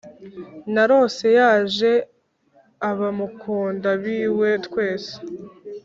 narose 0.73 1.27
yaje 1.37 1.91
abamukunda 2.89 3.89
b’iwe 4.01 4.49
twese 4.65 5.15